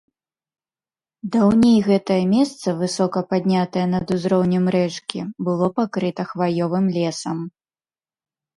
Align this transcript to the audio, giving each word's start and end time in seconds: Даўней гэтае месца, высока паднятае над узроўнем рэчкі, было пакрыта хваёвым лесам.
Даўней 1.35 1.75
гэтае 1.89 2.17
месца, 2.31 2.67
высока 2.81 3.19
паднятае 3.35 3.85
над 3.93 4.05
узроўнем 4.17 4.65
рэчкі, 4.79 5.19
было 5.51 5.71
пакрыта 5.79 6.21
хваёвым 6.33 6.85
лесам. 7.01 7.37